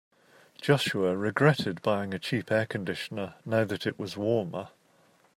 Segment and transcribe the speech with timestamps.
[0.59, 4.69] Joshua regretted buying a cheap air conditioner now that it was warmer.